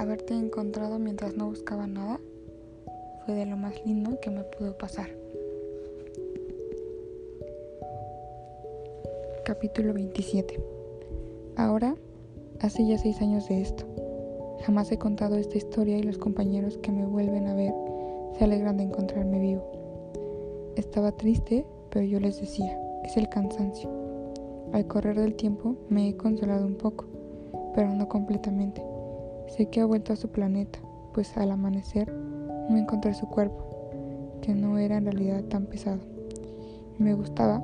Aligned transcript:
Haberte 0.00 0.32
encontrado 0.32 0.98
mientras 0.98 1.36
no 1.36 1.50
buscaba 1.50 1.86
nada 1.86 2.18
fue 3.22 3.34
de 3.34 3.44
lo 3.44 3.58
más 3.58 3.74
lindo 3.84 4.18
que 4.22 4.30
me 4.30 4.44
pudo 4.44 4.72
pasar. 4.78 5.10
Capítulo 9.44 9.92
27 9.92 10.58
Ahora, 11.56 11.96
hace 12.60 12.86
ya 12.86 12.96
seis 12.96 13.20
años 13.20 13.46
de 13.50 13.60
esto. 13.60 13.84
Jamás 14.62 14.90
he 14.90 14.96
contado 14.96 15.36
esta 15.36 15.58
historia 15.58 15.98
y 15.98 16.02
los 16.02 16.16
compañeros 16.16 16.78
que 16.78 16.92
me 16.92 17.04
vuelven 17.04 17.46
a 17.46 17.54
ver 17.54 17.74
se 18.38 18.44
alegran 18.44 18.78
de 18.78 18.84
encontrarme 18.84 19.38
vivo. 19.38 20.72
Estaba 20.76 21.12
triste, 21.12 21.66
pero 21.90 22.06
yo 22.06 22.20
les 22.20 22.40
decía, 22.40 22.74
es 23.04 23.18
el 23.18 23.28
cansancio. 23.28 23.90
Al 24.72 24.86
correr 24.86 25.20
del 25.20 25.34
tiempo 25.34 25.76
me 25.90 26.08
he 26.08 26.16
consolado 26.16 26.64
un 26.64 26.76
poco, 26.76 27.04
pero 27.74 27.90
no 27.90 28.08
completamente. 28.08 28.82
Sé 29.56 29.66
que 29.66 29.80
ha 29.80 29.84
vuelto 29.84 30.12
a 30.12 30.16
su 30.16 30.28
planeta, 30.28 30.78
pues 31.12 31.36
al 31.36 31.50
amanecer 31.50 32.12
no 32.70 32.76
encontré 32.76 33.14
su 33.14 33.26
cuerpo, 33.26 33.64
que 34.42 34.54
no 34.54 34.78
era 34.78 34.96
en 34.96 35.06
realidad 35.06 35.42
tan 35.42 35.66
pesado. 35.66 35.98
Me 36.98 37.14
gustaba 37.14 37.60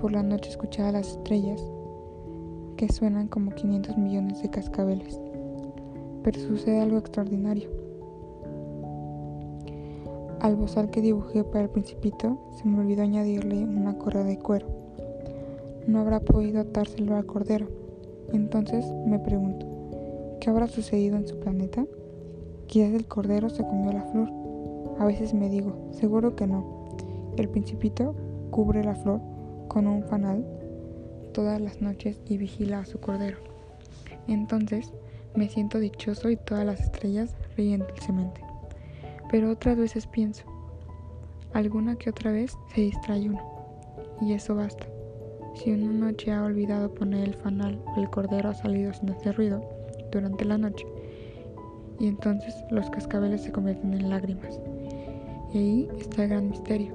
por 0.00 0.10
la 0.10 0.24
noche 0.24 0.50
escuchar 0.50 0.86
a 0.86 0.92
las 0.92 1.12
estrellas, 1.12 1.62
que 2.76 2.92
suenan 2.92 3.28
como 3.28 3.52
500 3.52 3.96
millones 3.96 4.42
de 4.42 4.50
cascabeles. 4.50 5.20
Pero 6.24 6.40
sucede 6.40 6.80
algo 6.80 6.98
extraordinario. 6.98 7.70
Al 10.40 10.56
bozal 10.56 10.90
que 10.90 11.00
dibujé 11.00 11.44
para 11.44 11.64
el 11.64 11.70
principito 11.70 12.36
se 12.56 12.66
me 12.66 12.80
olvidó 12.80 13.02
añadirle 13.02 13.64
una 13.64 13.96
correa 13.96 14.24
de 14.24 14.40
cuero. 14.40 14.66
No 15.86 16.00
habrá 16.00 16.18
podido 16.18 16.60
atárselo 16.60 17.14
al 17.14 17.26
cordero. 17.26 17.68
Entonces 18.32 18.84
me 19.06 19.20
pregunto, 19.20 19.75
¿qué 20.40 20.50
habrá 20.50 20.66
sucedido 20.66 21.16
en 21.16 21.26
su 21.26 21.38
planeta? 21.38 21.84
Quizás 22.66 22.92
el 22.92 23.06
cordero 23.06 23.48
se 23.48 23.62
comió 23.62 23.92
la 23.92 24.02
flor. 24.02 24.30
A 24.98 25.04
veces 25.04 25.34
me 25.34 25.48
digo, 25.48 25.88
seguro 25.92 26.34
que 26.36 26.46
no. 26.46 26.86
El 27.36 27.48
principito 27.48 28.14
cubre 28.50 28.82
la 28.82 28.94
flor 28.94 29.20
con 29.68 29.86
un 29.86 30.02
fanal 30.04 30.44
todas 31.32 31.60
las 31.60 31.82
noches 31.82 32.20
y 32.26 32.38
vigila 32.38 32.80
a 32.80 32.86
su 32.86 32.98
cordero. 32.98 33.36
Entonces 34.26 34.92
me 35.34 35.48
siento 35.48 35.78
dichoso 35.78 36.30
y 36.30 36.36
todas 36.36 36.64
las 36.64 36.80
estrellas 36.80 37.36
ríen 37.56 37.84
dulcemente. 37.86 38.40
Pero 39.30 39.50
otras 39.50 39.76
veces 39.76 40.06
pienso, 40.06 40.44
alguna 41.52 41.96
que 41.96 42.10
otra 42.10 42.32
vez 42.32 42.56
se 42.74 42.80
distrae 42.82 43.28
uno, 43.28 43.42
y 44.20 44.32
eso 44.32 44.54
basta. 44.54 44.86
Si 45.54 45.72
una 45.72 45.92
noche 45.92 46.32
ha 46.32 46.42
olvidado 46.42 46.94
poner 46.94 47.28
el 47.28 47.34
fanal 47.34 47.82
o 47.94 48.00
el 48.00 48.08
cordero 48.08 48.50
ha 48.50 48.54
salido 48.54 48.92
sin 48.94 49.10
hacer 49.10 49.36
ruido 49.36 49.75
durante 50.10 50.44
la 50.44 50.58
noche, 50.58 50.86
y 51.98 52.08
entonces 52.08 52.54
los 52.70 52.88
cascabeles 52.90 53.42
se 53.42 53.52
convierten 53.52 53.94
en 53.94 54.10
lágrimas. 54.10 54.60
Y 55.52 55.58
ahí 55.58 55.88
está 55.98 56.24
el 56.24 56.30
gran 56.30 56.50
misterio. 56.50 56.94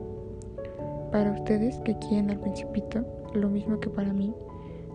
Para 1.11 1.31
ustedes 1.31 1.77
que 1.79 1.97
quieren 1.99 2.29
al 2.29 2.39
principito, 2.39 3.05
lo 3.33 3.49
mismo 3.49 3.79
que 3.79 3.89
para 3.89 4.13
mí, 4.13 4.33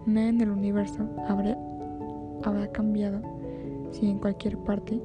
nada 0.06 0.28
en 0.28 0.40
el 0.40 0.50
universo 0.50 1.06
habrá, 1.28 1.58
habrá 2.44 2.70
cambiado 2.72 3.20
si 3.92 4.08
en 4.10 4.18
cualquier 4.18 4.58
parte, 4.58 5.00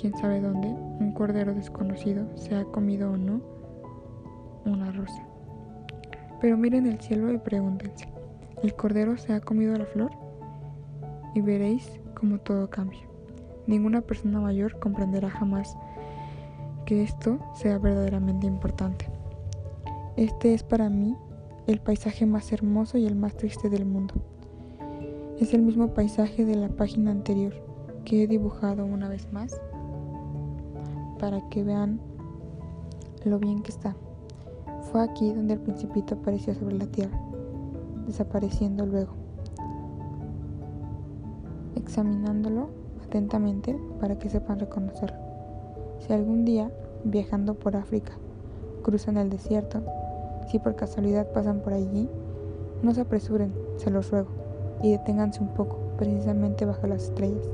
quién 0.00 0.16
sabe 0.16 0.40
dónde, 0.40 0.68
un 0.68 1.12
cordero 1.12 1.54
desconocido 1.54 2.26
se 2.36 2.54
ha 2.54 2.64
comido 2.64 3.12
o 3.12 3.16
no 3.16 3.40
una 4.64 4.92
rosa. 4.92 5.26
Pero 6.40 6.56
miren 6.56 6.86
el 6.86 7.00
cielo 7.00 7.32
y 7.32 7.38
pregúntense, 7.38 8.08
¿el 8.62 8.74
cordero 8.74 9.16
se 9.18 9.32
ha 9.32 9.40
comido 9.40 9.76
la 9.76 9.86
flor? 9.86 10.10
Y 11.34 11.40
veréis 11.40 11.90
cómo 12.14 12.38
todo 12.38 12.68
cambia. 12.70 13.00
Ninguna 13.66 14.00
persona 14.00 14.40
mayor 14.40 14.78
comprenderá 14.78 15.30
jamás 15.30 15.76
que 16.86 17.02
esto 17.02 17.38
sea 17.54 17.78
verdaderamente 17.78 18.46
importante. 18.46 19.06
Este 20.16 20.54
es 20.54 20.62
para 20.62 20.88
mí 20.88 21.16
el 21.66 21.80
paisaje 21.80 22.26
más 22.26 22.52
hermoso 22.52 22.98
y 22.98 23.06
el 23.06 23.14
más 23.14 23.36
triste 23.36 23.70
del 23.70 23.86
mundo. 23.86 24.14
Es 25.38 25.54
el 25.54 25.62
mismo 25.62 25.94
paisaje 25.94 26.44
de 26.44 26.56
la 26.56 26.68
página 26.68 27.12
anterior 27.12 27.54
que 28.04 28.24
he 28.24 28.26
dibujado 28.26 28.84
una 28.84 29.08
vez 29.08 29.32
más 29.32 29.60
para 31.18 31.48
que 31.48 31.62
vean 31.62 32.00
lo 33.24 33.38
bien 33.38 33.62
que 33.62 33.70
está. 33.70 33.94
Fue 34.90 35.02
aquí 35.02 35.32
donde 35.32 35.54
el 35.54 35.60
principito 35.60 36.16
apareció 36.16 36.54
sobre 36.54 36.76
la 36.76 36.86
tierra, 36.86 37.20
desapareciendo 38.06 38.84
luego. 38.86 39.14
Examinándolo 41.76 42.68
atentamente 43.04 43.76
para 44.00 44.18
que 44.18 44.28
sepan 44.28 44.58
reconocerlo. 44.58 45.18
Si 46.00 46.12
algún 46.12 46.44
día, 46.44 46.70
viajando 47.04 47.54
por 47.54 47.76
África, 47.76 48.12
cruzan 48.82 49.16
el 49.16 49.30
desierto, 49.30 49.82
si 50.50 50.58
por 50.58 50.76
casualidad 50.76 51.30
pasan 51.32 51.60
por 51.60 51.72
allí, 51.72 52.08
no 52.82 52.94
se 52.94 53.02
apresuren, 53.02 53.52
se 53.76 53.90
los 53.90 54.10
ruego, 54.10 54.28
y 54.82 54.92
deténganse 54.92 55.40
un 55.42 55.48
poco, 55.48 55.78
precisamente 55.98 56.64
bajo 56.64 56.86
las 56.86 57.04
estrellas. 57.04 57.46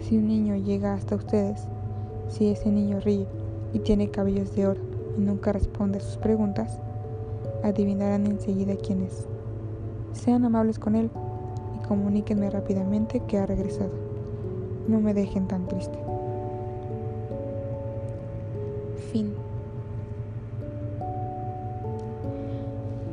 Si 0.00 0.18
un 0.18 0.28
niño 0.28 0.56
llega 0.56 0.94
hasta 0.94 1.16
ustedes, 1.16 1.66
si 2.28 2.50
ese 2.50 2.70
niño 2.70 3.00
ríe 3.00 3.26
y 3.72 3.78
tiene 3.80 4.10
cabellos 4.10 4.54
de 4.54 4.66
oro 4.66 4.80
y 5.16 5.20
nunca 5.20 5.52
responde 5.52 5.98
a 5.98 6.02
sus 6.02 6.16
preguntas, 6.18 6.78
adivinarán 7.62 8.26
enseguida 8.26 8.74
quién 8.76 9.02
es. 9.02 9.26
Sean 10.12 10.44
amables 10.44 10.78
con 10.78 10.94
él 10.94 11.10
comuníquenme 11.88 12.50
rápidamente 12.50 13.20
que 13.20 13.38
ha 13.38 13.46
regresado. 13.46 13.92
No 14.88 15.00
me 15.00 15.14
dejen 15.14 15.46
tan 15.46 15.66
triste. 15.66 15.98
Fin. 19.12 19.32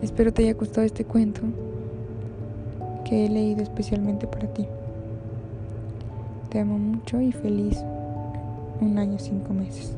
Espero 0.01 0.33
te 0.33 0.43
haya 0.43 0.53
gustado 0.53 0.85
este 0.85 1.05
cuento 1.05 1.41
que 3.05 3.25
he 3.25 3.29
leído 3.29 3.61
especialmente 3.61 4.27
para 4.27 4.47
ti. 4.47 4.67
Te 6.49 6.59
amo 6.59 6.77
mucho 6.77 7.19
y 7.21 7.31
feliz 7.31 7.83
un 8.81 8.97
año 8.97 9.17
cinco 9.17 9.53
meses. 9.53 9.95